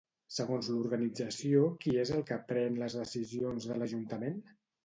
Segons 0.35 0.69
l'organització, 0.71 1.59
qui 1.83 1.95
és 2.05 2.13
el 2.17 2.25
que 2.31 2.39
pren 2.53 2.83
les 2.85 2.99
decisions 3.03 3.73
de 3.73 3.81
l'Ajuntament? 3.83 4.43